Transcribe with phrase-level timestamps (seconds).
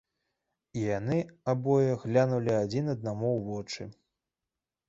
[0.79, 1.17] І яны
[1.53, 3.83] абое глянулі адзін аднаму ў вочы.